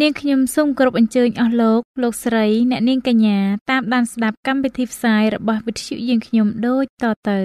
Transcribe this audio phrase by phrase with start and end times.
[0.00, 3.38] នាងខ្ញុំសូមគោរពអញ្ជើញអស់លោកលោកស្រីអ្នកនាងកញ្ញា
[3.70, 7.38] តាមដានស្ដាប់កម្មវិធីផ្សាយរបស់វិទ្យុយើងខ្ញុំដូចតទៅ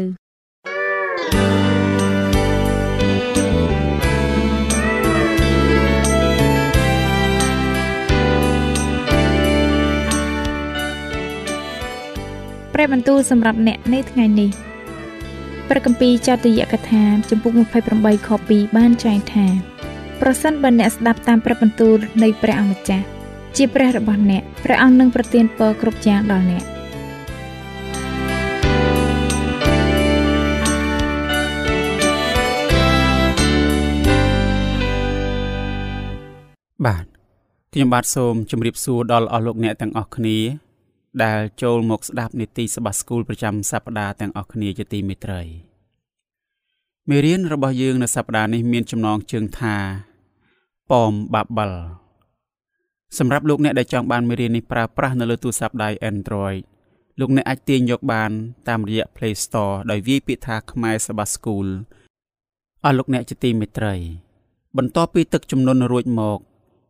[12.74, 14.52] ព្រះបន្ទូលសម្រាប់អ្នកនៅថ្ងៃនេះ
[15.70, 17.52] ព្រះគម្ពីរចតយកថាចំពុក
[17.90, 19.77] 28ខ2បានចែងថា
[20.22, 23.06] ប្រសិនបើអ្នកស្ដាប់តាមព្រះបន្ទូលនៃព្រះអង្គម្ចាស់
[23.58, 26.64] ជាព្រះរបស់អ្នកព្រះអង្គនឹងប្រទានពរគ្រប់យ៉ាងដល់អ្នក
[36.86, 37.06] បាទ
[37.74, 40.38] ខ្ញុំបាទសូមជម្រាបសួរដល់អស់លោកអ្នកទាំងអស់គ្នា
[41.24, 45.42] ដែលចូលមកស្ដាប់នីតិសបាស្គូលប្រចាំសប្ដាហ៍ទាំងអស់គ្នាជាទីមេត្រី
[47.10, 49.76] មេរៀនរបស់យើងនៅសប្ដាហ៍នេះមានចំណងជើងថា
[50.92, 51.72] ប៉មបាបល
[53.18, 56.60] សម្រាប់លោកអ្នកដែលចង់បានមេរៀននេះប្រើប្រាស់នៅលើទូរស័ព្ទដៃ Android
[57.20, 58.32] លោកអ្នកអាចទាញយកបាន
[58.68, 61.68] តាមរយៈ Play Store ដោយវាយពាក្យថាខ្មែរសបាស្គូល
[62.86, 63.96] អស់លោកអ្នកជាទីមេត្រី
[64.78, 66.40] បន្ទាប់ពីទឹកជំនន់រួចមក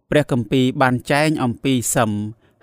[0.10, 2.12] ព្រះគម្ពីរបានចែងអំពីសឹម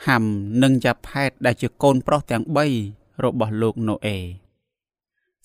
[0.07, 0.25] ហាំ
[0.63, 2.45] និងយ៉ាផែតដែលជាកូនប្រុសទាំង
[2.85, 4.19] 3របស់លោកណូអេ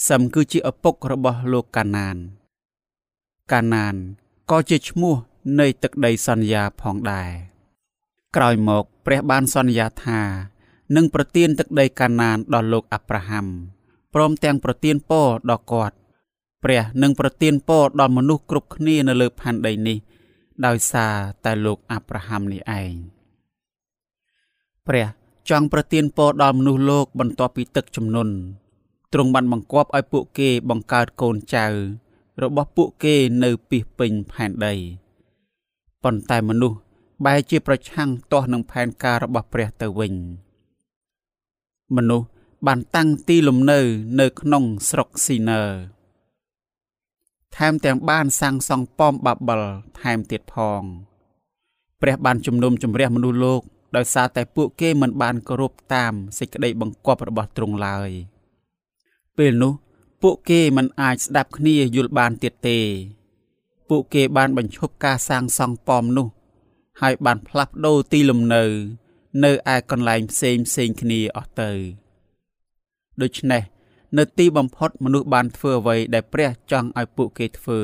[0.08, 2.18] សឹមគឺជាឪពុករបស់លោកកាណាន
[3.52, 3.96] កាណាន
[4.52, 5.16] ក៏ជាឈ្មោះ
[5.60, 7.30] នៃទឹកដីសន្យាផងដែរ
[8.36, 10.22] ក្រោយមកព្រះបានសន្យាថា
[10.96, 13.46] នឹងប្រទានទឹកដីកាណានដល់លោកអាប់រ៉ាហាំ
[14.14, 15.96] ព្រមទាំងប្រទានពរដល់គាត់
[16.64, 19.98] ព្រះនឹងប្រទានពរដល់មនុស្សគ្រប់គ្នានៅលើផែនដីនេះ
[20.66, 21.14] ដោយសារ
[21.46, 22.94] តែលោកអាប់រ៉ាហាំនេះឯង
[24.88, 25.08] ព្រះ
[25.50, 28.34] ចង់ប្រទានពរដល់មនុស្សលោកបន្ទាប់ពីទឹកជំនន់
[29.14, 31.66] ទ្រង់បានបង្គាប់ឲ្យពួកគេបង្កើតកូនចៅ
[32.44, 34.74] របស់ពួកគេនៅពីពេញផែនដី
[36.04, 36.78] ប៉ុន្តែមនុស្ស
[37.26, 40.14] បែរជាប្រឆាំងទាស់នឹងផែនការរបស់ព្រះទៅវិញ
[41.96, 42.28] មនុស្ស
[42.68, 43.80] បានតាំងទីលំនៅ
[44.20, 45.64] នៅក្នុងស្រុកស៊ីនើ
[47.56, 49.62] ថែមទាំងបានសាងសង់ប៉មបាបល
[50.02, 50.84] ថែមទៀតផង
[52.02, 53.62] ព្រះបានជំនុំជម្រះមនុស្សលោក
[53.96, 58.10] ដោយសារតែពួកគេមិនបានគោរពតាមសេចក្តីបង្គាប់របស់ទ្រង់ឡើយ
[59.38, 59.74] ពេលនោះ
[60.22, 62.80] ពួកគេមិនអាចស្ដាប់គ្នាយល់បានទៀតទេ
[63.90, 66.28] ពួកគេបានបញ្ឈប់ការសាងសង់ប៉មនោះ
[67.02, 68.64] ហើយបានផ្លាស់ប្ដូរទីលំនៅ
[69.44, 71.72] នៅឯកន្លែងផ្សេងផ្សេងគ្នាអស់ទៅ
[73.22, 73.64] ដូច្នេះ
[74.18, 77.82] នៅទីបំផុតមនុស្សបានធ្វើអ្វីដែលព្រះចង់ឲ្យពួកគេធ្វើ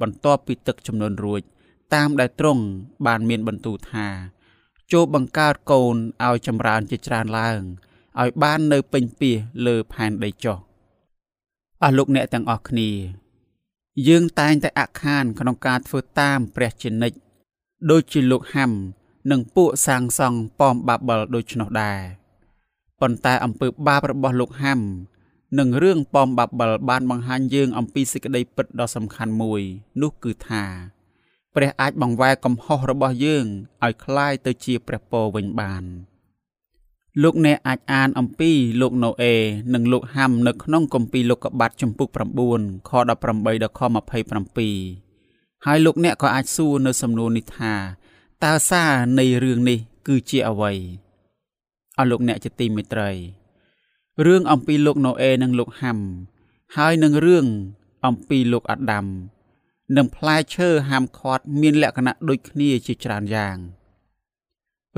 [0.00, 1.42] បន្ទាប់ពីទឹកចំនួនរួច
[1.94, 2.64] តាមដែលទ្រង់
[3.06, 4.08] បានមានបន្ទូលថា
[4.92, 7.60] ចូលបង្កើតកូនឲ្យចម្រើនជាច្រើនឡើង
[8.20, 9.36] ឲ្យបាននៅពេញពាស
[9.66, 10.58] លើផែនដីចុះ
[11.82, 12.90] អស់លោកអ្នកទាំងអស់គ្នា
[14.07, 17.17] យើងតែងតែអខានក្នុងការធ្វើតាមព្រះជានិច្ច
[17.91, 18.71] ដូចជាលោកហាំ
[19.31, 22.01] និងពួកសាងសង់ប៉មបាបលដូច្នោះដែរ
[23.01, 24.79] ប៉ុន្តែអំពើបាបរបស់លោកហាំ
[25.59, 29.61] និងរឿងប៉មបាបលបានបង្ហាញយើងអំពីសេចក្តីពិតដ៏សំខាន់មួយ
[30.01, 30.63] នោះគឺថា
[31.55, 33.45] ព្រះអាចបង្វែរកំហុសរបស់យើង
[33.83, 35.83] ឲ្យคล้ายទៅជាព្រះពរវិញបាន
[37.20, 38.50] លោកអ្នកអាចអានអំពី
[38.80, 39.34] លោកណូអេ
[39.74, 42.08] និងលោកហាំនៅក្នុងគម្ពីរលោកុបាតចំពុក
[42.48, 43.80] 9ខ18ដល់ខ
[44.72, 47.74] 27ហើយលោកអ្នកក៏អាចសួរនៅសំណួរនេះថា
[48.44, 50.72] តើសារនៃរឿងនេះគឺជាអ្វី
[51.98, 53.10] អស់លោកអ្នកជាទីមេត្រី
[54.26, 55.98] រឿងអំពីលោកណូអេនិងលោកហាំ
[56.76, 57.46] ហើយនឹងរឿង
[58.06, 59.06] អំពីលោកអាដាម
[59.96, 63.58] និងផ្លែឈើហាមឃាត់មានលក្ខណៈដូចគ្នាជាច្រើនយ៉ាង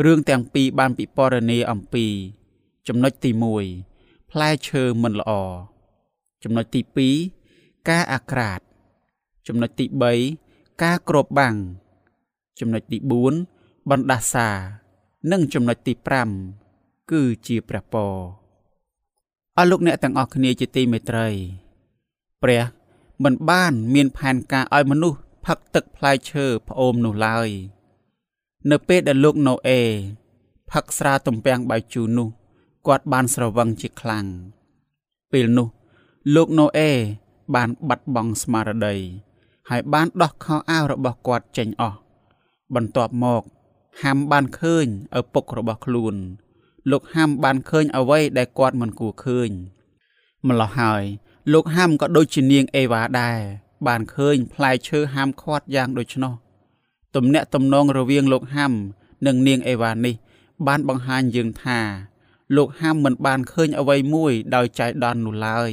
[0.02, 2.06] រឿងទាំងពីរបានពិពណ៌នាអំពី
[2.88, 3.30] ចំណុចទី
[3.80, 5.32] 1ផ្លែឈើមិនល្អ
[6.42, 6.80] ចំណុចទី
[7.34, 8.60] 2ការអាក្រាត
[9.46, 9.84] ចំណុចទី
[10.32, 11.54] 3ការគ្របបាំង
[12.60, 12.98] ចំណុចទី
[13.44, 14.48] 4បណ្ដាសា
[15.32, 15.92] និងចំណុចទី
[16.52, 18.14] 5គឺជាព្រះពរ
[19.56, 21.28] អស់លោកអ្នកទាំងអស់គ្នាជាទីមេត្រី
[22.42, 22.62] ព្រះ
[23.24, 27.48] មិនបានមានផែនការឲ្យមនុស្សផឹកទឹកផ្លែឈើផ្អូមនោះឡើយ
[28.70, 29.80] នៅពេលដែលលោកណូអេ
[30.70, 32.28] ផឹកស្រាទំពាំងបាយជូរនោះ
[32.86, 34.26] គាត់បានស្រវឹងជាខ្លាំង
[35.32, 35.68] ពេលនោះ
[36.34, 36.90] លោកណូអេ
[37.54, 38.96] បានបាត់បង់ស្មារតី
[39.70, 41.98] ហើយបានដោះខោអាវរបស់គាត់ចេញអស់
[42.74, 43.42] បន្ទាប់មក
[44.02, 44.86] ហាំបានឃើញ
[45.18, 46.14] ឪពុករបស់ខ្លួន
[46.90, 49.50] លោកហាំបានឃើញអ្វីដែលគាត់មិនគួរឃើញ
[50.48, 51.04] ម្ល៉េះហើយ
[51.52, 53.40] លោកហាំក៏ដូចជានាងអេវ៉ាដែរ
[53.86, 56.34] បានឃើញផ្លែឈើហាំខាត់យ៉ាងដូច្នោះ
[57.14, 58.72] ទំនាក់ទំនងរវាងលោកហាំ
[59.26, 60.14] និងនាងអេវ៉ានេះ
[60.66, 61.80] បានបង្ហាញយើងថា
[62.56, 65.70] លោកហាំមិនបានឃើញអ្វីមួយដោយចៃដន្យនោះឡើយ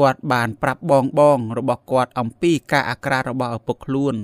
[0.00, 4.16] គាត់បានប្រាប់បងបងរបស់គាត់អំពីការអាក្រាតរបស់ឪពុកខ្លួន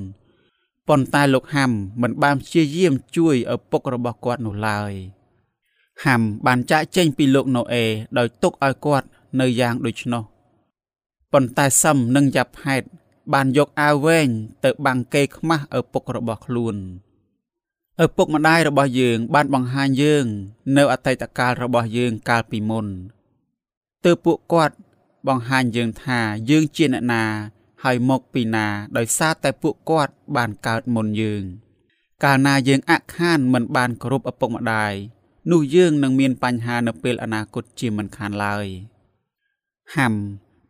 [0.89, 1.71] ប៉ុន្តែលោកហាំ
[2.03, 4.93] មិនបានព្យាយាមជួយឪពុករបស់គាត់នោះឡើយ
[6.05, 7.85] ហាំបានចាក់ចេញពីលោកណូអេ
[8.19, 9.07] ដោយទុកឲ្យគាត់
[9.41, 10.23] នៅយ៉ាងដូច្នោះ
[11.33, 12.83] ប៉ុន្តែសឹមនិងយ៉ាប់ហេត
[13.33, 14.29] បានយកអាវវែង
[14.65, 16.77] ទៅបាំងគេខ្មាស់ឪពុករបស់ខ្លួន
[18.05, 20.25] ឪពុកម្ដាយរបស់យើង បានបង្ហាញយើង
[20.77, 22.87] នៅអតីតកាលរបស់យើងកាលពីមុន
[24.05, 24.77] ទើបពួកគាត់
[25.29, 26.21] បង្ហាញយើងថា
[26.51, 27.25] យើងជាអ្នកណា
[27.85, 31.43] ហើយមកពីណាដោយសារតែពួកគាត់បានកើតមុនយើង
[32.25, 34.93] កាលណាយើងអខានមិនបានគោរពឪពុកម្ដាយ
[35.51, 38.67] នោះយើងនឹងមានបញ្ហានៅពេលអនាគតជាមិនខានឡើយ
[39.97, 40.15] ហាំ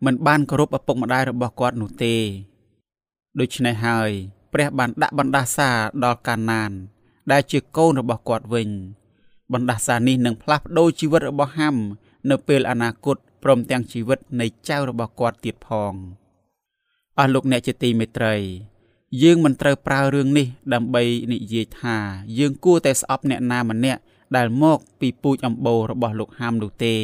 [0.04, 2.14] មិនបានគោរពឪពុកម្ដាយរបស់គាត់នោះទេ
[3.40, 4.10] ដូច្នេះហើយ
[4.52, 5.70] ព្រះបានដាក់បណ្ដាសា
[6.04, 6.72] ដល់កាណាន
[7.32, 8.70] ដែលជាកូនរបស់គាត់វិញ
[9.52, 11.76] បណ្ដាសានេះនឹងផ្លាស់ប្ដូរជីវិតរបស់ហាំ
[12.30, 15.94] នៅពេលអនាគតព្រមទាំងជីវិតនៃចៅរបស់គាត់ទៀតផង
[17.18, 18.34] អស់លោកអ្នកជាទីមេត្រី
[19.22, 21.02] យើងមិនត្រូវប្រើរឿងនេះដើម្បី
[21.32, 21.96] និយាយថា
[22.38, 24.00] យើងគួរតែស្អប់អ្នកណាម្នាក់
[24.36, 26.96] ដែលមកពីពូជអម្បូររបស់លោកហាំនោះទេ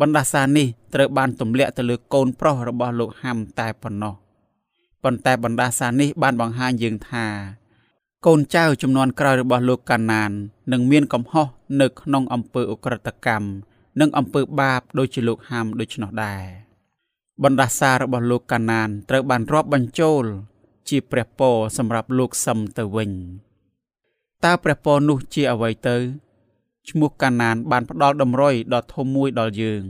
[0.00, 4.14] បណ្ដាសានេះត្រូវបានទម្លាក់ទៅលើកូនប្រុសរបស់លោកហាំតែប៉ុណ្ណោះ
[5.02, 7.26] ប៉ុន្តែបណ្ដាសានេះបានបង្ហាញយើងថា
[8.26, 10.30] កូនចៅចំនួនក្រោយរបស់លោកកាណាន
[10.72, 11.46] នឹងមានកំហុស
[11.80, 13.46] នៅក្នុងអំពើអ ுக ្រិតកម្ម
[14.00, 16.42] និងអំពើបាបដូចជាលោកហាំដូច្នោះដែរ
[17.42, 20.24] បណ្ដាសារបស់លោកកាណានត្រូវបានរាប់បញ្ចូល
[20.88, 23.10] ជាព្រះពរសម្រាប់លោកសឹមទៅវិញ
[24.44, 25.96] តើព្រះពរនោះជាអ្វីទៅ
[26.88, 29.82] ឈ្មោះកាណានបានផ្ដល់តម្រុយដ៏ធំមួយដល់យើង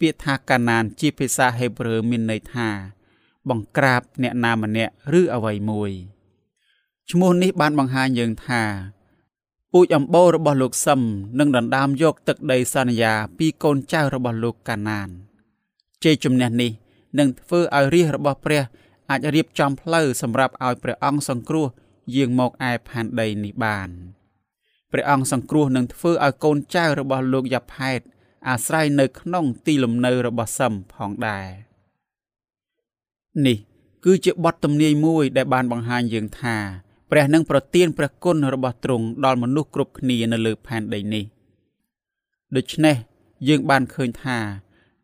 [0.00, 2.68] ពាក្យថាកាណានជាភាសាហេប្រឺមានន័យថា
[3.48, 5.92] បង្ក្រាបអ្នកណាម្នាក់ឬអ្វីមួយ
[7.10, 8.62] ឈ្មោះនេះបានបង្ហាញយើងថា
[9.72, 11.00] ពូជអម្បូររបស់លោកសឹម
[11.38, 15.08] នឹងដណ្ដើមយកទឹកដីសន្យាពីកូនចៅរបស់លោកកាណាន
[16.04, 16.72] ជ័យជំនះនេះ
[17.18, 18.62] នឹងធ្វើឲ្យរាជរបស់ព្រះ
[19.10, 21.66] អាចរៀបចំផ្លូវសម្រាប់ឲ្យព្រះអង្គសង្គ្រោះ
[22.14, 23.88] យាងមកឯផែនដីនេះបាន
[24.95, 28.01] ព្រះអង្គសង្គ្រោះនឹងធ្វើឲ្យកូនចៅរបស់លោកយ៉ាផែត
[28.49, 31.47] អាស្រ័យនៅក្នុងទីលំនៅរបស់សឹមផងដែរ
[33.45, 33.57] នេះ
[34.05, 36.57] គឺជាបទទំនាយមួយដែលបានបង្ហាញយើងថា
[37.11, 41.25] ព្រះនឹងប្រទានព្រះគុណរបស់ទ្រង់ដល់មនុស្សគ្រប់គ្នានៅលើផែនដីនេះ
[42.55, 42.95] ដូច្នេះ
[43.47, 44.39] យើងបានឃើញថា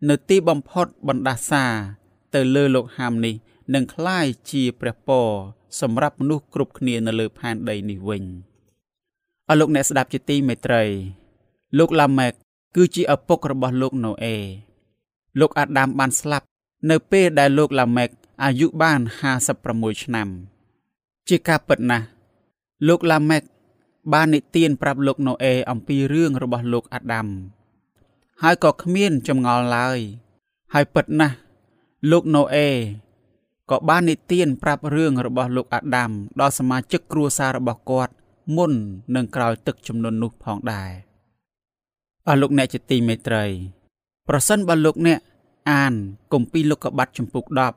[0.09, 1.65] នៅទីបំផុតបណ្ដាសា
[2.35, 3.35] ទៅលើលោកហាមនេះ
[3.74, 5.29] នឹងคล้ายជាព្រះពរ
[5.81, 8.24] សម្រាប់មនុស្សគ្រប់គ្នានៅលើផែនដីនេះវិញ
[9.48, 10.82] អស់លោកអ្នកស្ដាប់ជាទីមេត្រី
[11.78, 12.32] លោកឡាម៉ែក
[12.76, 14.36] គឺជាឪពុករបស់លោកណូអេ
[15.40, 16.46] លោកអាដាមបានស្លាប់
[16.90, 18.10] នៅពេលដែលលោកឡាម៉ែក
[18.44, 19.00] អាយុបាន
[19.52, 20.28] 56ឆ្នាំ
[21.28, 22.06] ជាការពិតណាស់
[22.88, 23.42] លោកឡាម៉ែក
[24.12, 27.26] បាននិទានប្រាប់លោកណូអេអំពីរឿងរបស់លោកអាដាម
[28.42, 29.98] ហើយក៏គ្មានចម្ងល់ឡើយ
[30.74, 31.36] ហើយពិតណាស់
[32.10, 32.68] លោកណូអេ
[33.70, 38.12] ក៏បាននិទានប្រាប់រឿងរបស់លោកអាដាមដល់សមាជិកគ្រួសាររបស់គាត់
[38.56, 38.72] មុន
[39.14, 40.90] និងក្រោយទឹកចំនួននោះផងដែរ
[42.28, 43.44] អស់លោកអ្នកជាទីមេត្រី
[44.28, 45.18] ប្រសិនបើលោកអ្នក
[45.70, 45.92] អាន
[46.32, 47.68] គម្ពីរលោកុបាតចំពុក10ឲ្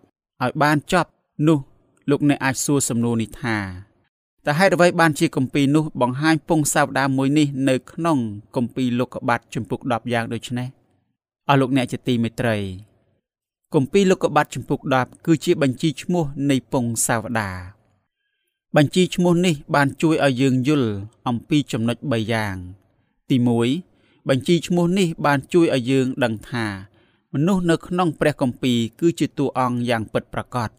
[0.50, 1.10] យបានចប់
[1.48, 1.60] នោះ
[2.10, 3.58] លោកអ្នកអាចសួរសំណួរនេះថា
[4.46, 8.18] តើហេតុអ្វីបានជាគម្ពីរនោះបង្ហាញពងសាវតាមួយនេះនៅក្នុង
[8.56, 10.68] គម្ពីរលោកុបាតចំពុក10យ៉ាងដូចនេះ
[11.50, 12.58] អស់លោកអ្នកជាទីមេត្រី
[13.74, 17.75] គម្ពីរលោកុបាតចំពុក10គឺជាបញ្ជីឈ្មោះនៃពងសាវតា
[18.76, 20.92] បញ្ជីឈ្មោះនេះបានជួយឲ្យយើងយល់
[21.28, 22.56] អំពីចំណុច3យ៉ាង
[23.30, 23.38] ទី
[23.82, 26.66] 1បញ្ជីឈ្មោះនេះបានជួយឲ្យយើងដឹងថា
[27.34, 30.70] មនុស្សនៅក្នុងព្រះគម្ពីរគឺជាតួអង្គយ៉ាងពិតប្រាកដ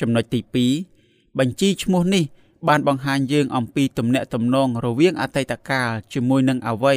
[0.00, 0.40] ចំណុចទី
[0.88, 2.24] 2បញ្ជីឈ្មោះនេះ
[2.68, 6.96] បានបង្ហាញយើងអំពីទំនាក់ទំនងរវាងអតីតកាលជាមួយនឹងអ្វី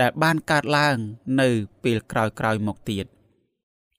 [0.00, 0.96] ដែលបានកើតឡើង
[1.40, 1.48] នៅ
[1.82, 3.06] ពេលក្រោយៗមកទៀត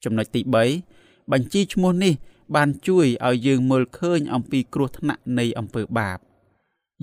[0.03, 0.41] ចំណុចទី
[0.85, 2.13] 3បញ្ជីឈ្មោះនេះ
[2.55, 6.17] បានជួយឲ្យយើងមើលឃើញអំពីគ្រោះថ្នាក់នៃអំពើបាប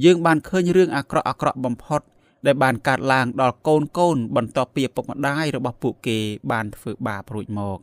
[0.05, 2.01] យើងបានឃើញរឿងអាក្រក់អាក្រក់បំផុត
[2.47, 6.19] ដែលបានកើតឡើងដល់កូនកូនបន្ទាប់ពីឪពុកម្ដាយរបស់ពួកគេ
[6.51, 7.79] បានធ្វើបាបរួចមក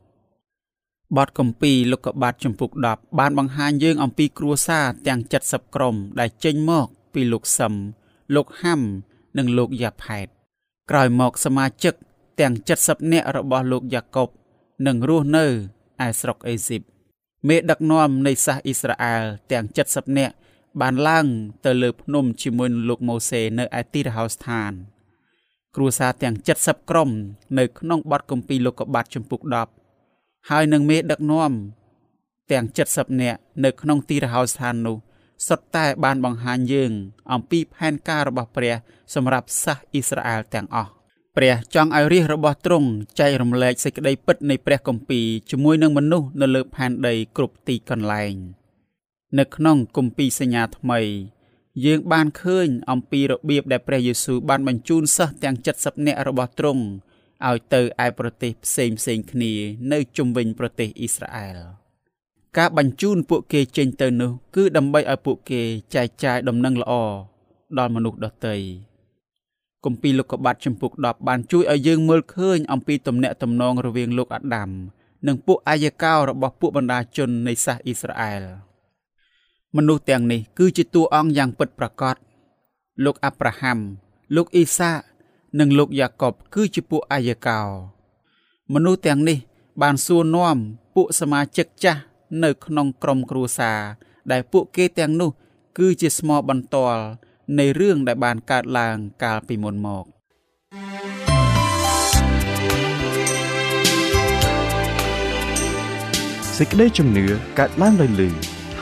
[1.18, 7.74] បទកម្ពីលោកុបាទចំពុក10បានបង្ហាញយើងអំពីគ្រួសារទាំង70ក្រុមដែលចេញមកពីលោកសឹម
[8.36, 8.82] លោកហាំ
[9.38, 10.28] និងលោកយ៉ាផែត
[10.90, 11.94] ក្រោយមកសមាជិក
[12.40, 12.54] ទាំង
[12.84, 14.30] 70នាក់របស់លោកយ៉ាកុប
[14.88, 15.46] នឹងរស់នៅ
[16.06, 16.82] ឯស្រុកអេស៊ីប
[17.48, 20.36] មេដឹកនាំនៃសាសអ៊ីស្រាអែលទាំង70នាក់
[20.82, 21.26] បានឡើង
[21.66, 24.72] ទៅលើភ្នំជាមួយនឹងលោកម៉ូសេនៅឯទីរហោស្ថាន
[25.76, 27.10] គ្រួសារទាំង70ក្រុម
[27.58, 29.42] នៅក្នុងបទគម្ពីរលោកុបាទចំពុក
[29.94, 31.52] 10ហើយនឹងមេដឹកនាំ
[32.52, 34.98] ទាំង70នាក់នៅក្នុងទីរហោស្ថាននោះ
[35.48, 36.92] សុទ្ធតែបានបង្ហាញយើង
[37.32, 38.74] អំពីផែនការរបស់ព្រះ
[39.14, 40.92] សម្រាប់សាសអ៊ីស្រាអែលទាំងអស់
[41.38, 48.34] ព្រះចង់ឲ្យរាជរបស់ទ្រង់ចែករំលែកសេចក្តីពិតនៃព្រះគម្ពីរជាមួយនឹងមនុស្សនៅលើផែនដីគ្រប់ទីកន្លែង
[49.40, 51.00] នៅក្នុងគម្ពីរសញ្ញាថ្មី
[51.86, 56.84] យើងបានឃើញអំពីរបៀបដែលព្រះយេស៊ូវបានបញ្ជូនសិស្សទាំង70នាក់របស់ទ្រង់
[57.48, 59.54] ឲ្យទៅឯប្រទេសផ្សេងផ្សេងគ្នា
[59.92, 61.58] នៅជុំវិញប្រទេសអ៊ីស្រាអែល
[62.58, 65.62] ការបញ្ជូនពួកគេចេញទៅនោះ គឺដើម្បីឲ្យពួកគេ
[65.96, 66.94] ចែកចាយដំណឹងល្អ
[67.78, 68.56] ដល់មនុស្សដទៃ
[69.86, 74.70] គម្ពីរលោកុបាទចំពុក10បានជួយឲ្យយើងមើលឃើញអំពីទំនាក់ទំនងរវាងលោកអាដាម
[75.28, 78.44] និងពួកអាយកោរបស់ពួកបណ្ដាជននៃសាសអ៊ីស្រាអែល
[79.76, 82.16] មនុស្សទាំងនេះគឺជាតួអង្គយ៉ាងពិតប្រាកដ
[83.06, 83.80] លោកអាប់រ៉ាហាំ
[84.36, 84.92] លោកអ៊ីសា
[85.60, 87.62] និងលោកយ៉ាកុបគឺជាពួកអាយកោ
[88.74, 89.38] មនុស្សទាំងនេះ
[89.82, 90.58] បានសួរនាំ
[90.96, 92.02] ពួកសមាជិកចាស់
[92.44, 93.80] នៅក្នុងក្រុមគ្រួសារ
[94.32, 95.30] ដែលពួកគេទាំងនោះ
[95.78, 97.04] គឺជាស្មោបន្ទាល់
[97.60, 100.06] នៃរឿងដែលបានកើតឡើងកាលពីមុនមក
[106.58, 107.26] សេចក្តីជំនឿ
[107.60, 108.30] កើតឡើងដោយលឺ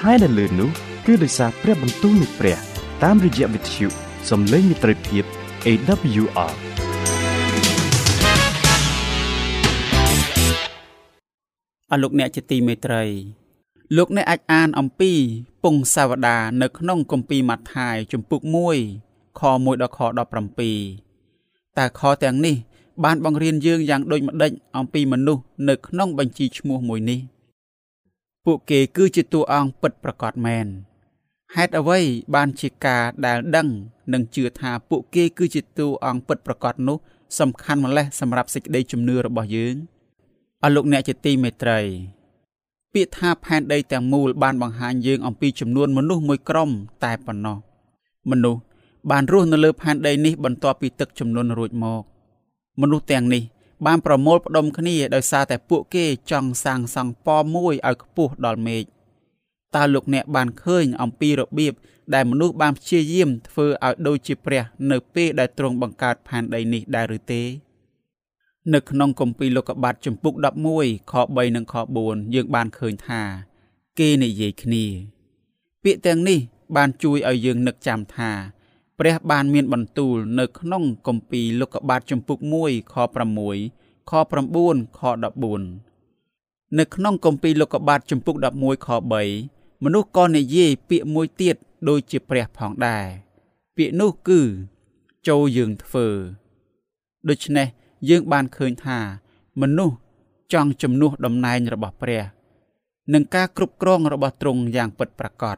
[0.01, 0.70] ហើយដែលលឺនោះ
[1.06, 2.58] គឺដោយសារព្រះបន្ទូលនៃព្រះ
[3.03, 3.88] តាមរយៈវិទ្យុ
[4.30, 5.24] សំឡេងមិត្តភាព
[5.65, 6.53] AWR
[11.91, 13.03] អរលោកអ្នកជាទីមេត្រី
[13.98, 15.12] លោកអ្នកអាចអានអំពី
[15.64, 18.42] ពងសាវតានៅក្នុងគម្ពីរម៉ាថាយជំពូក
[18.90, 20.00] 1ខ1ដល់ខ
[20.88, 22.56] 17តែខទាំងនេះ
[23.04, 27.20] បានបង្រៀនយើងយ៉ាងដូចម្ដេចអំពីមនុស្សនៅក្នុងបញ្ជីឈ្មោះមួយនេះ
[28.46, 30.68] ពួកគេគឺជាតួអង្គពិតប្រាកដមែន
[31.56, 32.00] ហេតុអ្វី
[32.36, 33.68] បានជាការដែលដឹង
[34.14, 36.98] និងជឿថាពួកគេគឺជាតួអង្គពិតប្រាកដនោះ
[37.40, 39.76] សំខាន់ម្ល៉េះសម្រាប់សេចក្តីជំនឿរបស់យើង
[40.64, 41.82] អរលោកអ្នកជាទីមេត្រី
[42.94, 46.70] ពាក្យថាផែនដីទាំងមូលបានបង្ហាញយើងអំពីចំនួនមនុស្សមួយក្រុម
[47.04, 47.58] តែប៉ុណ្ណោះ
[48.30, 48.62] មនុស្ស
[49.12, 52.02] បានរស់នៅលើផែនដីនេះបន្ទាប់ពីទឹកជំនន់រួចមក
[52.82, 53.44] មនុស្សទាំងនេះ
[53.86, 58.84] បានប្រមូលផ្ដុំគ្នាដោយសារតែពួកគេចង់សាងសង់ប៉មមួយឲ្យខ្ពស់ដល់មេឃ
[59.76, 61.74] តើលោកអ្នកបានឃើញអំពីរបៀប
[62.14, 67.42] ដែលមនុស្សបានព្យាយាមធ្វើឲ្យដូចជាព្រះ នៅពេលដែលទ្រង់បង្កើតផែនដីនេះដែរឬទេ
[68.74, 70.34] នៅក្នុងគម្ពីរលោកុបាទជំពូក
[70.74, 73.22] 11ខ3និងខ4យើងបានឃើញថា
[74.00, 74.86] គេនិយាយគ្នា
[75.84, 76.39] ពាក្យទាំងនេះ
[76.75, 78.32] បានជួយឲ្យយើងនឹកចាំថា
[79.00, 82.96] ព្រះបានមានបន្ទូលនៅក្នុងគម្ពីរលោកុបាទជំពូក1ខ
[83.48, 84.12] 6ខ
[84.62, 88.88] 9ខ14នៅក្នុងគម្ពីរលោកុបាទជំពូក11ខ
[89.32, 91.56] 3មនុស្សក៏និយាយពាក្យមួយទៀត
[91.89, 93.06] ដូចជាព្រះផងដែរ
[93.75, 94.41] ពាក្យនោះគឺ
[95.27, 96.08] ចូលយើងធ្វើ
[97.30, 97.68] ដូច្នេះ
[98.10, 99.00] យើងបានឃើញថា
[99.62, 99.96] មនុស្ស
[100.53, 102.24] ចង់ជំនួសតំណែងរបស់ព្រះ
[103.13, 105.58] និងការគ្រប់គ្រងរបស់ទ្រង់យ៉ាងពិតប្រាកដ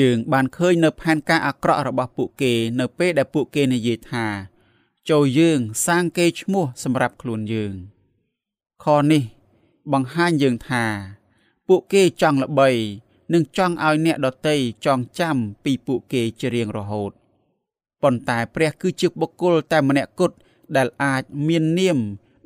[0.00, 4.26] យើងបានឃើញនៅផែនការអាក្រក់របស់ពួកគេនៅពេលដែលពួកគេនិយាយថា
[5.10, 7.74] ចូលយើងសាងគេឈ្មោះសម្រាប់ខ្លួនយើង
[8.84, 9.22] ខនេះ
[9.92, 10.84] បង្ហាញយើងថា
[11.68, 12.70] ពួកគេចង់ល្បី
[13.32, 14.56] និងចង់ឲ្យអ្នកដតី
[14.86, 17.12] ចងចាំពីពួកគេជារៀងរហូត
[18.02, 20.36] ប៉ុន្តែព្រះគឺជាបុគ្គលតែម្នាក់គត់
[20.76, 21.98] ដែលអាចមាននាម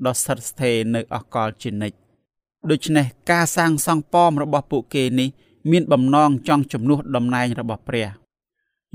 [0.07, 1.97] ដ៏ស្ថិតស្ថេរនៅអកលជានិច្ច
[2.71, 5.29] ដូច្នេះការសាងសង់ប៉មរបស់ពួកគេនេះ
[5.71, 8.09] មានបំណងចង់ជំនួសតំណែងរបស់ព្រះ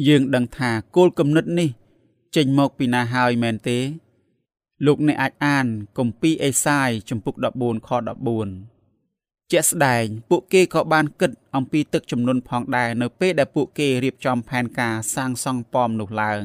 [0.07, 1.69] យើងដឹងថាគោលគំនិតនេះ
[2.35, 3.77] ចេញមកពីណាហើយមែនទេ
[4.85, 5.65] លោកអ្នកអាចអាន
[5.97, 7.89] គម្ពីរអេសាយជំពូក14ខ
[8.69, 16.43] 14ជាក់ស្ដែងពួកគេក៏បានគិតអំពីទឹកចំនួនផងដែរនៅពេលដែលពួកគេរៀបចំផែនការសាងសង់ប៉មនោះឡើង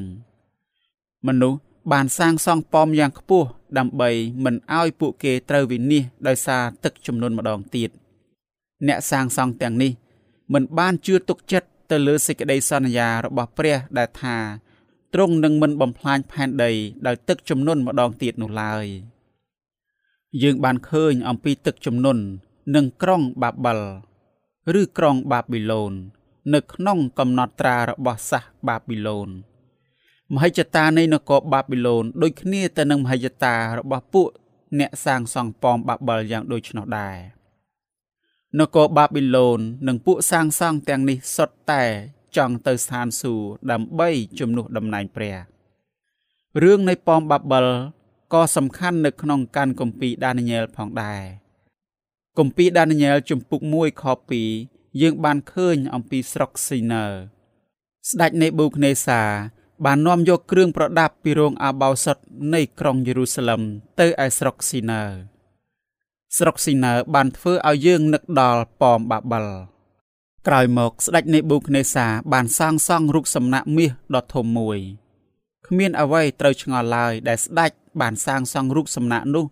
[1.26, 1.60] មនុស្ស
[1.92, 4.10] បានសាងសង់ប៉មយ៉ាងខ្ពស់ដើម្បី
[4.44, 7.90] មិនឲ្យពួកគេត្រូវវិនិច្ឆ័យដោយសារទឹកជំនន់ម្ដងទៀត
[8.86, 9.92] អ្នកសាងសង់ទាំងនេះ
[10.54, 14.36] មិនបានជឿទុកចិត្តទៅលើសេចក្តីសន្យារបស់ព្រះដែលថា
[15.14, 16.72] ទ្រង់នឹងមិនបំផ្លាញផែនដី
[17.06, 18.86] ដោយទឹកជំនន់ម្ដងទៀតនោះឡើយ
[20.42, 22.22] យើងបានឃើញអំពីទឹកជំនន់
[22.74, 23.80] និងក្រុងបាបិល
[24.80, 25.92] ឬក្រុងបាប៊ីឡូន
[26.54, 29.28] នៅក្នុងកំណត់ត្រារបស់សាសបាប៊ីឡូន
[30.34, 34.28] មហិច្ឆតានៃនគរបាប៊ីឡូនដូចគ្នាទៅនឹងមហិច្ឆតារបស់ពួក
[34.78, 37.16] អ្នកសាងសង់ប៉មបាបិលយ៉ាងដូចនោះដែរ
[38.60, 41.82] នគរបាប៊ីឡូននិងពួកសាងសង់ទាំងនេះសុទ្ធតែ
[42.36, 45.36] ចង់ទៅស្ថានសួគ៌ដើម្បីជំនួសតំណែងព្រះ
[46.62, 47.66] រឿងនៃប៉មបាបិល
[48.32, 51.22] ក៏សំខាន់នៅក្នុងកាន់គម្ពីរដានីញែលផងដែរ
[52.38, 54.04] គម្ពីរដានីញែលជំពូក1ខ
[54.52, 57.04] 2យើងបានឃើញអំពីស្រុកស៊ីនើ
[58.10, 59.22] ស្ដេចនេប៊ូខនេសា
[59.84, 62.16] បាននាំយកគ្រឿងប្រដាប់ពីរោងអាបោសុត
[62.54, 63.62] នៃក្រុងយេរូសាឡឹម
[64.00, 65.02] ទៅឯស្រុកស៊ីនើ
[66.36, 69.46] ស្រុកស៊ីនើបានធ្វើឲ្យយើងនឹកដល់ប៉មបាបិល
[70.46, 74.78] ក្រោយមកស្ដេចនេប៊ូខនេសាបានសាងសង់រូបសំណាកមាសដ៏ធំមួយ
[75.66, 79.44] គ្មានអ្វីត្រូវឆ្ងល់ឡើយដែលស្ដេចបានសាងសង់រូបសំណាកនោះ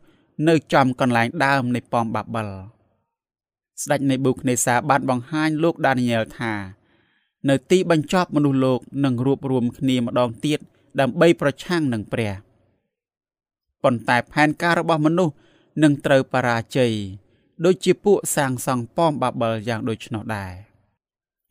[0.49, 2.49] នៅចំកន្លែងដើមនៃប៉មបាបិល
[3.83, 6.53] ស្ដេចនេប៊ូខនេសាបានបង្ហាញលោកដានីយ៉ែលថា
[7.49, 10.59] នៅទីបញ្ចប់មនុស្សលោកនឹងរួបរวมគ្នាម្ដងទៀត
[11.01, 12.33] ដើម្បីប្រឆាំងនឹងព្រះ
[13.83, 15.35] ប៉ុន្តែផែនការរបស់មនុស្ស
[15.83, 16.93] នឹងត្រូវបរាជ័យ
[17.65, 20.53] ដូចជាពួកសាងសង់ប៉មបាបិលយ៉ាងដូច្នោះដែរ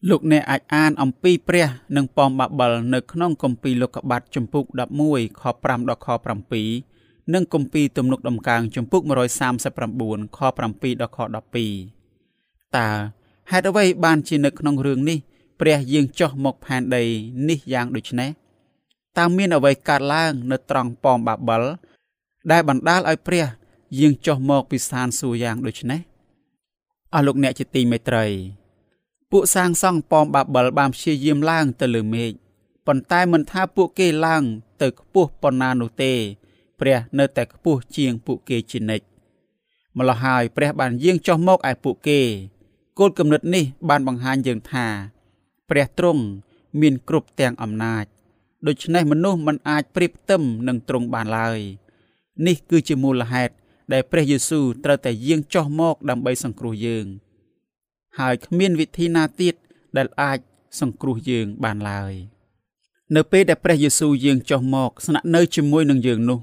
[0.09, 4.63] លោកអ្នកអាចអានអំពីព្រះនិងប៉មបាបិលនៅក្នុងគម្ពីរលោកុបាទចំពុក
[5.03, 6.07] 11ខ5ដល់ខ
[6.69, 12.89] 7និងគម្ពីរទំនុកដំកើងចំពុក139ខ7ដល់ខ12តើ
[13.51, 15.19] ហេតុអ្វីបានជានៅក្នុងរឿងនេះ
[15.59, 17.03] ព្រះយាងចុះមកផែនដី
[17.49, 18.29] នេះយ៉ាងដូចនេះ
[19.17, 21.63] តើមានអ្វីកើតឡើងនៅត្រង់ប៉មបាបិល
[22.51, 23.45] ដែលបណ្ដាលឲ្យព្រះ
[23.99, 26.01] យាងចុះមកពីស្ថានសួគ៌យ៉ាងដូចនេះ
[27.13, 28.25] អស់លោកអ្នកជាទីមេត្រី
[29.31, 32.31] ពួកសាងសង់ប៉មបាបិលបានព្យាយាមឡើងទៅលើមេឃ
[32.87, 34.43] ប៉ុន្តែមិនថាពួកគេឡើង
[34.81, 36.13] ទៅខ្ពស់ប៉ុណ្ណានោះទេ
[36.79, 39.05] ព្រះនៅតែខ្ពស់ជាងពួកគេជានិច្ច
[39.97, 42.19] ម្ល៉េះហើយព្រះបានយាងចុះមកឯពួកគេ
[42.97, 44.87] គោលគំនិតនេះបានបង្ហាញយើងថា
[45.69, 46.23] ព្រះទ្រង់
[46.81, 48.05] មានគ្រប់ទាំងអំណាច
[48.67, 51.59] ដូច្នេះមនុស្សមិនអាចប្រៀបផ្ទឹមនឹងទ្រង់បានឡើយ
[52.47, 53.53] នេះគឺជាមូលហេតុ
[53.93, 57.05] ដែលព្រះយេស៊ូវត្រូវតែយាងចុះមកដើម្បីសង្គ្រោះយើង
[58.19, 59.55] ហើយគ្មានវិធីណាទៀត
[59.97, 60.39] ដែលអាច
[60.79, 62.13] សង្គ្រោះយើងបានឡើយ
[63.15, 66.39] នៅពេលដែលព្រះយេស៊ូវយាងចុះមកស្នាក់នៅជាមួយនឹងយើងនោះ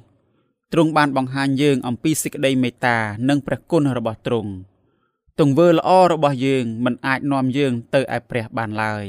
[0.72, 2.96] ទ្រង់បានបង្ហាញយើងអំពីសេចក្តីមេត្តា
[3.28, 4.50] និងព្រះគុណរបស់ទ្រង់
[5.40, 9.04] ទង្វើល្អរបស់យើងមិនអាចនាំយើងទៅឯព្រះបានឡើយ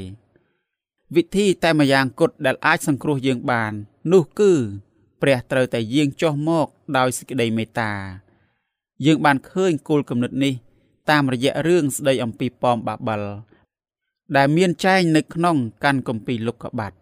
[1.16, 3.72] វិធីតែម្យ៉ាងគត់ដែលអាចសង្គ្រោះយើងបាន
[4.12, 4.52] នោះគឺ
[5.22, 7.92] ព្រះត្រូវតែយាងចុះមកដោយសេចក្តីមេត្តា
[9.06, 10.54] យើងបានឃើញគោលគំនិតនេះ
[11.10, 13.22] តាមរយៈរឿងស្ដីអំពីប៉មបាបិល
[14.36, 16.92] ដែលមានចែងនៅក្នុងកាន់គម្ពីរលោកុបាទ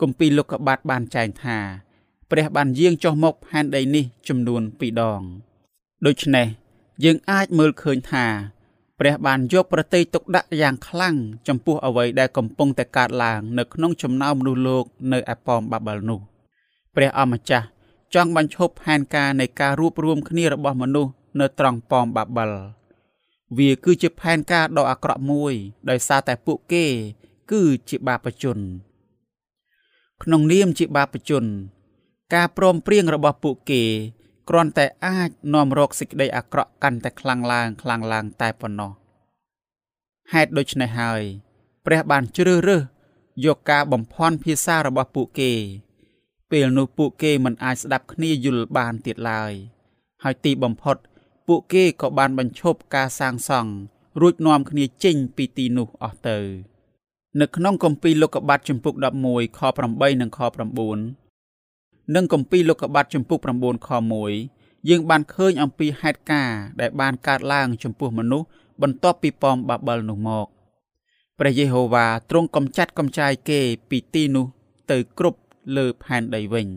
[0.00, 1.58] គម្ពីរលោកុបាទបានចែងថា
[2.30, 5.22] ព្រះបានយាងចុះមកផែនដីនេះចំនួន2ដង
[6.06, 6.65] ដូច្នេះ
[7.04, 8.26] យើងអាចមើលឃើញថា
[8.98, 11.14] ព្រះបានយកប្រតិយទុកដាក់យ៉ាងខ្លាំង
[11.48, 16.20] ចំពោះអ្វីដែលកំពុងតែកើតឡើងនៅក្នុងចំណោមមនុស្សលោកនៅឯប៉មបាបិលនោះ
[16.94, 17.66] ព្រះអម្ចាស់
[18.14, 22.50] ចង់បញ្ឈប់ផែនការនៃការរួបរวมគ្នារបស់មនុស្សនៅត្រង់ប៉មបាបិល
[23.58, 25.54] វាគឺជាផែនការដ៏អាក្រក់មួយ
[25.90, 26.84] ដោយសារតែពួកគេ
[27.50, 28.58] គឺជាបាបជន
[30.22, 31.44] ក្នុងនាមជាបាបជន
[32.34, 33.82] ការព្រមព្រៀងរបស់ពួកគេ
[34.48, 38.92] គ្រាន់តែអាចនាំរកសេចក្តីអាក្រក់កាន់តែខ្លាំងឡើងខ្លាំងឡើងតែប៉ុណ្ណោះ
[40.32, 41.22] ហេតុដូច្នេះហើយ
[41.86, 42.82] ព្រះបានជ្រើសរើស
[43.44, 45.52] យកការបំភាន់ភាសារបស់ពួកគេ
[46.50, 49.52] ពេលនោះពួកគេមិនអាចស្ដាប់គ្នាយល់បានទៀតឡើយ
[50.22, 50.96] ហើយទីបំផុត
[51.48, 53.72] ពួកគេក៏បានបញ្ឈប់ការសាងសង់
[54.20, 56.38] រួចនាំគ្នាចេញពីទីនោះអស់ទៅ
[57.40, 58.94] នៅក្នុងគម្ពីរលោកុបាទចំពុក
[59.26, 60.40] 11ខ8និងខ
[60.86, 61.25] 9
[62.14, 63.88] និងគម្ពីរលោកុបាទចំពុក9ខ
[64.38, 68.46] 1យើងបានឃើញអំពីហេតុការណ៍ដែលបានកើតឡើងចំពោះមនុស្ស
[68.82, 70.46] បន្ទាប់ពីប៉មបាបិលនោះមក
[71.38, 74.46] ព្រះយេហូវ៉ាទ្រង់កំចាត់កំចាយគេពីទីនោះ
[74.90, 75.40] ទៅគ្រប់
[75.76, 76.68] លើផែនដីវិញ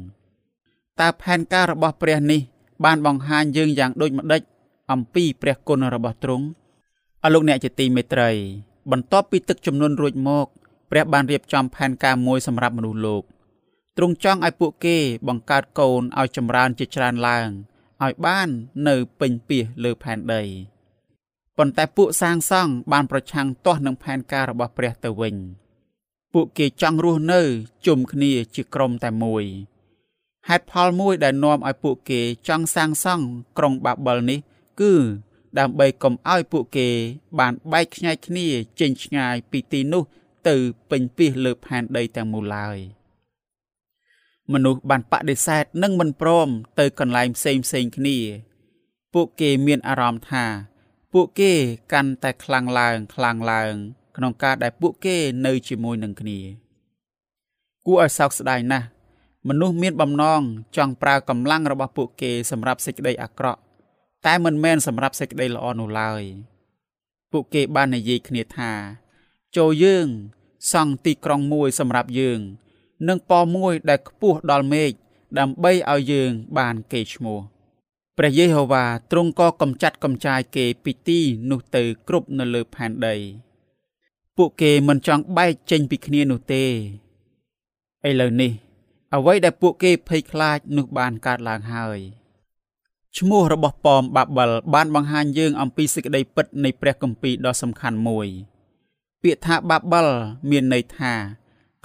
[1.00, 2.42] តើផែនការរបស់ព្រះនេះ
[2.86, 4.42] បានបង្ហាញយើងយ៉ាងដូចម្ដេច
[4.92, 6.46] អំពីព្រះគុណរបស់ទ្រង់
[7.24, 8.30] អរលោកអ្នកជាទីមេត្រី
[8.92, 10.48] បន្ទាប់ពីទឹកចំនួនរួចមក
[10.92, 13.24] ព្រះបានរៀបចំផែនការមួយសម្រាប់មនុស្សលោក
[14.02, 17.50] ទ្រង់ចង់ឲ្យពួកគេបង្កើតកូនឲ្យចម្រើនជាច្រើនឡើង
[18.04, 18.50] ឲ្យបាន
[18.88, 20.44] នៅពេញពាសលើផែនដី
[21.58, 25.36] ប៉ុន្តែពួកសាងសង់បានប្រឆាំងទាស់នឹងផែនការរបស់ព្រះទៅវិញ
[26.34, 27.42] ពួកគេចង់រស់នៅ
[27.88, 29.46] ជុំគ្នាជាក្រុមតែមួយ
[30.50, 33.26] ហេតុផលមួយដែលនាំឲ្យពួកគេចង់សាងសង់
[33.58, 34.40] ក្រុងបាបិលនេះ
[34.82, 34.94] គឺ
[35.60, 36.88] ដើម្បីកុំឲ្យពួកគេ
[37.40, 38.48] បានបែកខ្ញែកគ្នា
[38.80, 40.04] ចេញឆ្ងាយពីទីនោះ
[40.48, 40.56] ទៅ
[40.90, 42.80] ពេញពាសលើផែនដីទាំងមូលឡើយ
[44.54, 48.18] មនុស្សបានបដិសេធនិងមិនព្រមទៅកន្លែងផ្សេងផ្សេងគ្នា
[49.14, 50.46] ពួកគេមានអារម្មណ៍ថា
[51.14, 51.54] ពួកគេ
[51.94, 53.74] កាន់តែខ្លាំងឡើងខ្លាំងឡើង
[54.18, 56.40] ក្នុងការដែលពួកគេនៅជាមួយនឹងគ្នា
[57.86, 58.88] គួរឲ្យសោកស្ដាយណាស់
[59.48, 60.42] មនុស្សមានបំណង
[60.78, 63.60] ចង់ប្រើកម្លាំងរបស់ពួកគេសម្រាប់សេចក្តីអាក្រក់
[64.26, 66.24] តែមិនមែនសម្រាប់សេចក្តីល្អនោះឡើយ
[67.32, 68.72] ពួកគេបាននិយាយគ្នាថា
[69.58, 70.08] ចូលយើង
[70.72, 72.40] សង់ទីក្រុងមួយសម្រាប់យើង
[73.08, 74.92] និងប៉មួយដែលខ្ពស់ដល់មេឃ
[75.40, 77.40] ដើម្បីឲ្យយើងបានកេរ្តិ៍ឈ្មោះ
[78.18, 83.16] ព្រះយេហូវ៉ាទ្រង់ក៏កំចាត់កំចាយគេពីទីនោះទៅគ្រប់នៅលើផែនដី
[84.36, 86.64] ពពួកគេមិនចង់បែកចេញពីគ្នានោះទេ
[88.08, 88.52] ឥឡូវនេះ
[89.16, 92.00] អ្វីដែលពួកគេភ័យខ្លាចនោះបានកើតឡើងហើយ
[93.18, 98.28] ឈ្មោះរបស់ប៉មបាបិលបានបង្ហាញយើងអំពីសេចក្តីពិតនៃព្រះគម្ពីរដ៏សំខាន់មួយ
[99.22, 100.08] ពាក្យថាបាបិល
[100.50, 101.14] មានន័យថា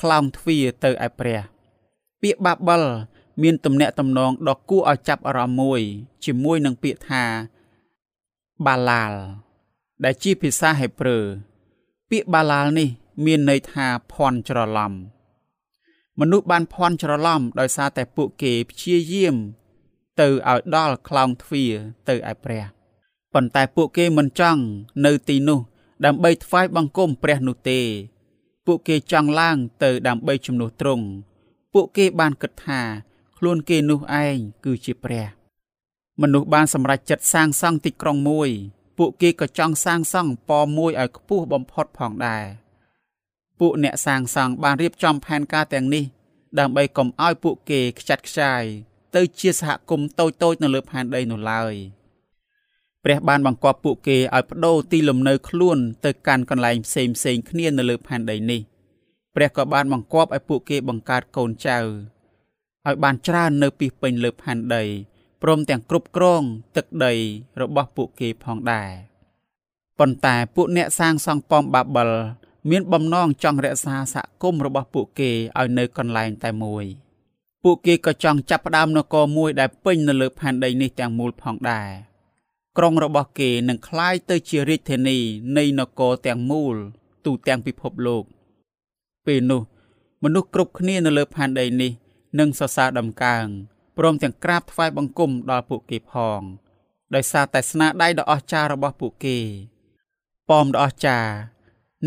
[0.00, 1.40] ខ្លោងទ្វារទៅឯព្រះ
[2.22, 2.84] ពាក្យបាបិល
[3.42, 5.80] មានទំនាក់ទំនងដ៏គួរឲ្យចាប់អារម្មណ៍មួយ
[6.24, 7.24] ជាមួយនឹងពាក្យថា
[8.66, 9.12] បាឡាល
[10.04, 11.18] ដែលជាភាសាហេប្រឺ
[12.10, 12.88] ពាក្យបាឡាលនេះ
[13.24, 14.92] មានន័យថាភ័ន្តច្រឡំ
[16.20, 19.36] មនុស្សបានភ័ន្តច្រឡំដោយសារតែពួកគេព្យាយាម
[20.20, 21.72] ទៅឲ្យដល់ខ្លោងទ្វារ
[22.08, 22.64] ទៅឯព្រះ
[23.34, 24.62] ប៉ុន្តែពួកគេមិនចង់
[25.04, 25.60] នៅទីនោះ
[26.04, 27.80] ដើម្បីថ្វាយបង្គំព្រះនោះទេ
[28.66, 31.06] ពួកគេចង់ឡើងទៅដើម្បីជំនួសទ្រង់
[31.72, 32.80] ពួកគេបានគិតថា
[33.38, 35.26] ខ្លួនគេនោះឯងគឺជាព្រះ
[36.20, 38.50] មនុស្សបានសម្រេចចិត្តសាងសង់ទីក្រុងមួយ
[38.98, 42.44] ពួកគេក៏ចង់សាងសង់ប៉មមួយឲ្យខ្ពស់បំផុតផងដែរ
[43.60, 46.04] ពួកអ្នកសាងសង់បានរៀបចំផែនការទាំងនេះ
[46.58, 48.62] ដើម្បីកុំឲ្យពួកគេខ្ចាត់ខ្ចាយ
[49.16, 51.74] ទៅជាសហគមន៍តូចតូចនៅលើផែនដីនោះឡើយ
[53.04, 58.60] ព្រះបានបង្គាប់ពួកគេឲ្យបដូរទីលំនៅខ្លួនទៅកាន់កន្លែងផ្សេងផ្សេងគ្នានៅលើផែនដីនេះ
[59.34, 64.84] ព្រះក៏បានបង្គាប់ឲ្យពួកគេបង្កើតកូនចៅឲ្យបានច្រើននៅពីពេញលើផែនដី
[65.42, 66.42] ព្រមទាំងគ្រប់គ្រង
[66.76, 67.12] ទឹកដី
[67.60, 68.90] របស់ពួកគេផងដែរ
[69.98, 72.10] ប៉ុន្តែពួកអ្នកសាងសង់ប៉មបាបិល
[72.70, 76.84] មានបំណងចង់រក្សាសហគមន៍របស់ពួកគេឲ្យនៅកន្លែងតែមួយ
[77.64, 81.90] ពួកគេក៏ចង់ចាប់ផ្ដើមនគរមួយដែលពេញនៅលើផែនដីនេះទាំងមូលផងដែរ
[82.77, 85.17] ក្រុងរបស់គេនឹងคล้ายទៅជារាជធានី
[85.57, 86.75] នៃនគរទាំងមូល
[87.25, 88.23] ទូទាំងពិភពលោក
[89.25, 89.61] ពេលនោះ
[90.23, 91.91] មនុស្សគ្រប់គ្នានៅលើផែនដីនេះ
[92.39, 93.45] និងសរសើរដំកើង
[93.97, 96.41] ព្រមទាំងក្រាបថ្វាយបង្គំដល់ពួកគេផង
[97.15, 99.37] ដោយសារតែស្នាដៃដ៏អស្ចារ្យរបស់ពួកគេ
[100.49, 101.31] ប៉មដ៏អស្ចារ្យ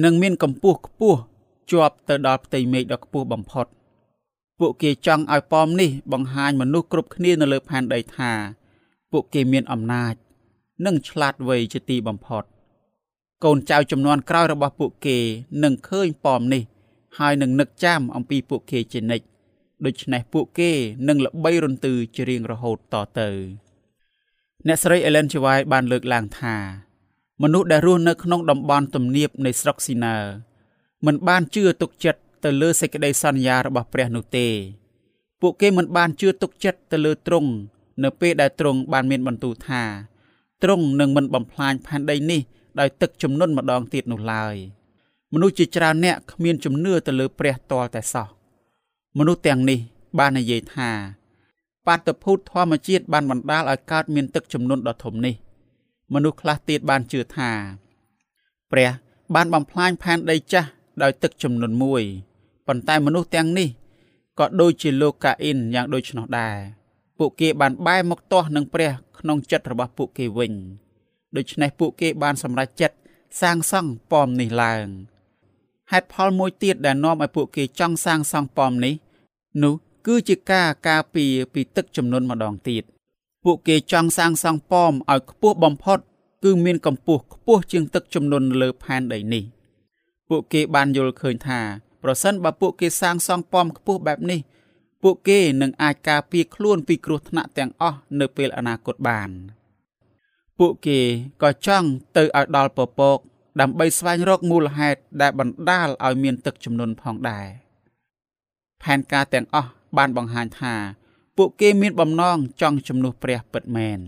[0.05, 1.21] និងមានកម្ពស់ខ្ពស់
[1.71, 3.66] ជាប់ទៅដល់ផ្ទៃមេឃដ៏ខ្ពស់បំផុត
[4.61, 8.33] ពួកគេចង់ឲ្យប៉មនេះបង្ហាញមនុស្សគ្រប់គ្នានៅលើផែនដីថា
[9.12, 10.14] ពួកគេមានអំណាច
[10.86, 12.44] និងឆ្លាតវៃជាទីបំផុត
[13.44, 15.18] កូនចៅចំនួនក្រោយរបស់ពួកគេ
[15.63, 16.63] នឹងឃើញប៉មនេះ
[17.20, 19.26] ហើយនឹងនឹកចាំអំពីពួកគេជានិច្ច
[19.86, 20.72] ដូច្នេះពួកគេ
[21.08, 23.30] នឹងល្បីរន្ទឺជារៀងរហូតតទៅ
[24.68, 25.34] អ្នកស្រី Ellen G.
[25.46, 26.56] White បានលើកឡើងថា
[27.44, 30.16] មនុស្សដែលរស់នៅក្នុងតំបន់ទំនាបនៃស្រុកស៊ីណា
[31.06, 34.48] មិនបានជឿទុកចិត្តទៅលើសេចក្តីសន្យារបស់ព្រះនោះទេ
[35.42, 37.52] ពួកគេមិនបានជឿទុកចិត្តទៅលើទ្រង់
[38.04, 39.84] នៅពេលដែលទ្រង់បានមានបន្ទូលថា
[40.63, 42.41] ទ្រង់នឹងមិនបំផ្លាញផែនដីនេះ
[42.80, 44.56] ដោយទឹកជំនន់ម្ដងទៀតនោះឡើយ
[45.34, 48.28] មនុស្សជាច្រើនអ្នកគ្មានជំនឿទៅលើព្រះទាល់តែសោះ
[49.17, 49.80] មនុស្សទាំងនេះ
[50.20, 50.89] បាននិយាយថា
[51.88, 55.36] បាតុភូតធម្មជាតិបានបណ្ដាលឲ្យកើតមានទឹកជំនន់ដ៏ធំនេះ
[56.13, 57.52] មនុស្សខ្លះទៀតបានជឿថា
[58.72, 58.89] ព្រះ
[59.36, 60.70] បានបំផ្លាញផែនដីចាស់
[61.02, 62.04] ដោយទឹកជំនន់មួយ
[62.67, 63.70] ប៉ុន្តែមនុស្សទាំងនេះ
[64.39, 66.56] ក៏ដូចជាលោកកាអ៊ីនយ៉ាងដូចនោះដែរ
[67.19, 70.53] ពួកគេបានបែរមកទាស់នឹងព្រះក្នុងចិត្តរបស់ពួកគេវិញ
[71.36, 72.97] ដូច្នេះពួកគេបានសម្រេចចិត្ត
[73.41, 74.86] សាងសង់ប៉មនេះឡើង
[75.91, 78.93] ហេតុផលមួយទៀតដែលនាំឲ្យពួកគេចង់សាងសង់ប៉មនេះ
[79.63, 79.73] នោះ
[80.08, 82.84] គឺជាការការពារពីទឹកចំនួនម្ដងទៀត
[83.43, 85.99] ពួកគេចង់សាងសង់ប៉មឲ្យខ្ពស់បំផុត
[86.43, 89.43] គឺមានកម្ពស់ខ្ពស់ជាងទឹកចំនួនលើផែនដីនេះ
[90.30, 91.60] ពួកគេបានយល់ឃើញថា
[92.03, 94.39] ប្រសិនបើពួកគេសាងសង់ប៉មខ្ពស់បែបនេះ
[95.04, 99.30] ពួកគេនឹងអាចការពារខ្លួនពីគ្រោះថ្នាក់ទាំងអស់នៅពេលអនាគតបាន
[100.60, 101.00] ពួកគេ
[101.44, 103.20] ក៏ចង់ទៅឲ្យដល់ពពក
[103.60, 107.48] ដើម្បីស្វែងរកមូលហេតុដែលបណ្ដាលឲ្យមានទឹកជំនន់ផងដែរ
[108.84, 110.76] ផែនការទាំងអស់បានបង្ហាញថា
[111.38, 114.00] ពួកគេមានបំណងចង់ជំនួសព្រះពិតមែន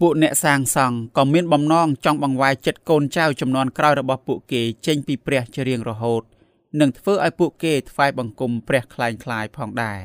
[0.00, 6.22] ពួកអ្នកសាងសង់ក៏មានបំណងចង់បង្វែរចិត្តកូនចៅចំនួនក្រោយរបស់ពួកគេចេញពីព្រះជារៀងរហូត
[6.79, 9.99] និងធ្វើឲ្យពួកគេថ្វាយបង្គំព្រះคล้ายคล้ายផងដែរ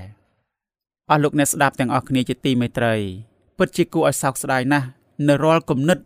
[1.10, 2.94] អស់លោកអ្នកស្ដាប់ទាំងអស់គ្នាជាទីមេត្រី
[3.58, 4.86] ពិតជាគួរឲ្យសោកស្ដាយណាស់
[5.28, 5.98] នៅរាល់គំនិត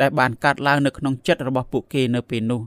[0.00, 2.62] ដែលបានកាត់ឡើងនៅក្នុងចិត្តរបស់ពួកគេនៅពេលនោះ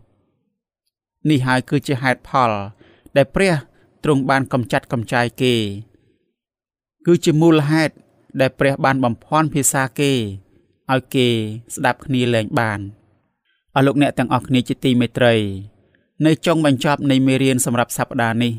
[1.30, 2.52] នេះហើយគឺជាហេតុផល
[3.18, 3.54] ដែលព្រះ
[4.04, 5.56] ទ្រង់បានកំចាត់កំចាយគេ
[7.06, 7.94] គឺជាមូលហេតុ
[8.42, 10.12] ដែលព្រះបានបំភាន់ភាសាគេ
[10.92, 11.28] ឲ្យគេ
[11.76, 12.80] ស្ដាប់គ្នាលែងបាន
[13.76, 15.36] អស់លោកអ្នកទាំងអស់គ្នាជាទីមេត្រី
[16.27, 18.53] នៅចុងបញ្ចប់នៃមេរៀនសម្រាប់សប្តាហ៍នេះ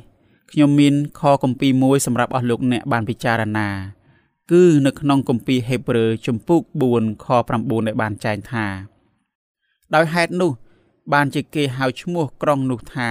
[0.51, 3.69] ខ្ញុំមានខគម្ពីរមួយសម្រាប់អស់លោកអ្នកបានពិចារណា
[4.51, 6.61] គឺនៅក្នុងគម្ពីរហេព្រើរជំពូក
[6.93, 7.27] 4ខ
[7.59, 8.65] 9ដែលបានចែងថា
[9.95, 10.51] ដោយហេតុនោះ
[11.13, 13.09] បានជាគេហៅឈ្មោះក្រុងនោះថា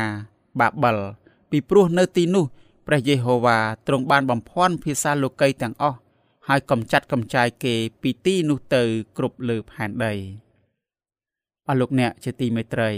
[0.61, 0.97] បាបិល
[1.51, 2.45] ពីព្រោះនៅទីនោះ
[2.87, 5.99] ព្រះយេហូវ៉ាទ្រង់បានបំភាន់ភាសាលោកីទាំងអស់
[6.49, 8.83] ហើយកំចាត់កំចាយគេពីទីនោះទៅ
[9.17, 10.15] គ្រប់លើផែនដី
[11.69, 12.91] អស់លោកអ្នកជាទីមេត្រី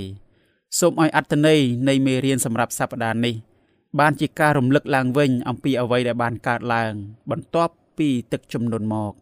[0.78, 3.34] សូមឲ្យអត្តន័យនៃមេរៀនសម្រាប់សប្តាហ៍នេះ
[3.98, 6.92] បានជាការរំលឹកឡើងវិញ អំពីអ្វីដែលបានកើតឡើង
[7.30, 9.12] បន្ទាប់ពីទឹកជំនន់មក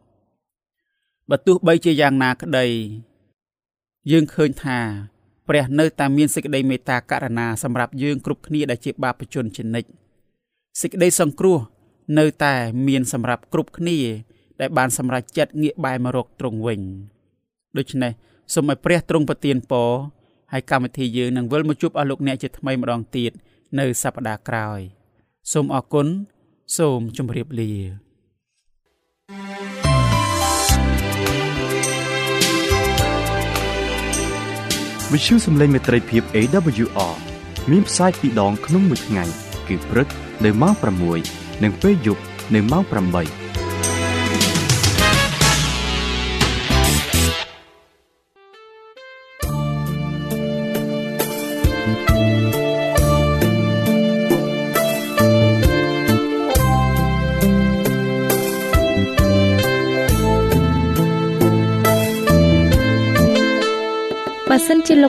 [1.30, 2.66] បើទោះបីជាយ៉ាងណាក្តី
[4.10, 4.78] យើងឃើញថា
[5.48, 9.88] ព្រះនៅតែមានសេចក្តីមេត្តាករុណាសម្រាប់យើងគ្រប់គ្នាដែលជាបាបជនជានិច្ច
[10.80, 11.58] សេចក្តីសង្គ្រោះ
[12.18, 12.54] នៅតែ
[12.88, 13.98] មានសម្រាប់គ្រប់គ្នា
[14.60, 16.80] ដែលបានសម្រេចចិត្តងាកបែរមករកទ្រង់វិញ
[17.78, 18.12] ដូច្នេះ
[18.54, 19.90] សូមឲ្យព្រះទ្រង់ប្រទានពរ
[20.52, 23.32] ហើយកម្មវិធីយើងនឹងវិលមកជួបអស់លោកអ្នកជាថ្មីម្ដងទៀត
[23.78, 24.80] នៅសប្តាហ៍ក្រោយ
[25.52, 26.06] សូមអរគុណ
[26.76, 27.72] សូមជម្រាបលា
[35.12, 37.14] វិទ្យុសំឡេងមេត្រីភាព AWR
[37.70, 39.24] មានផ្សាយពីរដងក្នុងមួយថ្ងៃ
[39.68, 40.08] គឺព្រឹក
[40.44, 40.74] នៅម៉ោង
[41.18, 42.22] 6និងពេលយប់
[42.54, 43.47] នៅម៉ោង8